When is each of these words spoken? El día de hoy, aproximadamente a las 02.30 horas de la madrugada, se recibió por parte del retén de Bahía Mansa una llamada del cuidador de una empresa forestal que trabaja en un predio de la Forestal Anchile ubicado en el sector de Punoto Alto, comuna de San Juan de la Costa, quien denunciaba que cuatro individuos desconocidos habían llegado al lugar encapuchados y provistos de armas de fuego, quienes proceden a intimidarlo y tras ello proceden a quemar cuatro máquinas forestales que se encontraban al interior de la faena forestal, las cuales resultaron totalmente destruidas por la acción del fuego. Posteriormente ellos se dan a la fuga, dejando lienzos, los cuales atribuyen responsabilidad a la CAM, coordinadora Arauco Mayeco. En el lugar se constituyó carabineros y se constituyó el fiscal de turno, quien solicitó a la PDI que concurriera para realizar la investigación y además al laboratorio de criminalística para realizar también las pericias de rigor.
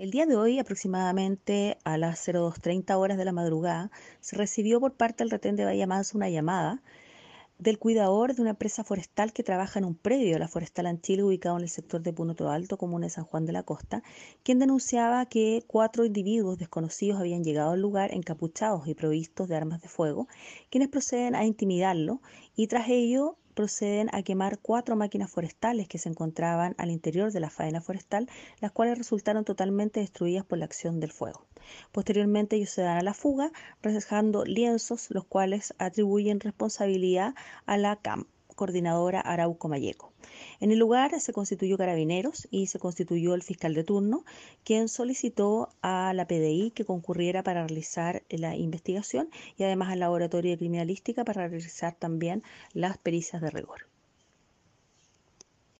El 0.00 0.10
día 0.10 0.24
de 0.24 0.34
hoy, 0.34 0.58
aproximadamente 0.58 1.76
a 1.84 1.98
las 1.98 2.26
02.30 2.26 2.94
horas 2.94 3.18
de 3.18 3.26
la 3.26 3.32
madrugada, 3.32 3.90
se 4.20 4.34
recibió 4.34 4.80
por 4.80 4.94
parte 4.94 5.22
del 5.22 5.30
retén 5.30 5.56
de 5.56 5.66
Bahía 5.66 5.86
Mansa 5.86 6.16
una 6.16 6.30
llamada 6.30 6.82
del 7.58 7.78
cuidador 7.78 8.34
de 8.34 8.40
una 8.40 8.52
empresa 8.52 8.82
forestal 8.82 9.34
que 9.34 9.42
trabaja 9.42 9.78
en 9.78 9.84
un 9.84 9.94
predio 9.94 10.32
de 10.32 10.38
la 10.38 10.48
Forestal 10.48 10.86
Anchile 10.86 11.22
ubicado 11.22 11.58
en 11.58 11.64
el 11.64 11.68
sector 11.68 12.00
de 12.00 12.14
Punoto 12.14 12.48
Alto, 12.48 12.78
comuna 12.78 13.08
de 13.08 13.10
San 13.10 13.26
Juan 13.26 13.44
de 13.44 13.52
la 13.52 13.62
Costa, 13.62 14.02
quien 14.42 14.58
denunciaba 14.58 15.26
que 15.26 15.64
cuatro 15.66 16.06
individuos 16.06 16.56
desconocidos 16.56 17.20
habían 17.20 17.44
llegado 17.44 17.72
al 17.72 17.82
lugar 17.82 18.14
encapuchados 18.14 18.88
y 18.88 18.94
provistos 18.94 19.48
de 19.48 19.56
armas 19.56 19.82
de 19.82 19.88
fuego, 19.88 20.28
quienes 20.70 20.88
proceden 20.88 21.34
a 21.34 21.44
intimidarlo 21.44 22.22
y 22.56 22.68
tras 22.68 22.88
ello 22.88 23.36
proceden 23.60 24.08
a 24.14 24.22
quemar 24.22 24.58
cuatro 24.58 24.96
máquinas 24.96 25.30
forestales 25.30 25.86
que 25.86 25.98
se 25.98 26.08
encontraban 26.08 26.74
al 26.78 26.90
interior 26.90 27.30
de 27.30 27.40
la 27.40 27.50
faena 27.50 27.82
forestal, 27.82 28.26
las 28.58 28.72
cuales 28.72 28.96
resultaron 28.96 29.44
totalmente 29.44 30.00
destruidas 30.00 30.46
por 30.46 30.56
la 30.56 30.64
acción 30.64 30.98
del 30.98 31.12
fuego. 31.12 31.44
Posteriormente 31.92 32.56
ellos 32.56 32.70
se 32.70 32.80
dan 32.80 32.96
a 32.96 33.02
la 33.02 33.12
fuga, 33.12 33.52
dejando 33.82 34.46
lienzos, 34.46 35.10
los 35.10 35.26
cuales 35.26 35.74
atribuyen 35.76 36.40
responsabilidad 36.40 37.34
a 37.66 37.76
la 37.76 37.96
CAM, 37.96 38.28
coordinadora 38.60 39.22
Arauco 39.22 39.70
Mayeco. 39.70 40.12
En 40.60 40.70
el 40.70 40.78
lugar 40.78 41.18
se 41.18 41.32
constituyó 41.32 41.78
carabineros 41.78 42.46
y 42.50 42.66
se 42.66 42.78
constituyó 42.78 43.32
el 43.34 43.42
fiscal 43.42 43.72
de 43.72 43.84
turno, 43.84 44.26
quien 44.64 44.90
solicitó 44.90 45.70
a 45.80 46.12
la 46.12 46.26
PDI 46.26 46.70
que 46.72 46.84
concurriera 46.84 47.42
para 47.42 47.66
realizar 47.66 48.22
la 48.28 48.56
investigación 48.56 49.30
y 49.56 49.62
además 49.64 49.88
al 49.88 50.00
laboratorio 50.00 50.50
de 50.50 50.58
criminalística 50.58 51.24
para 51.24 51.48
realizar 51.48 51.94
también 51.94 52.42
las 52.74 52.98
pericias 52.98 53.40
de 53.40 53.48
rigor. 53.48 53.89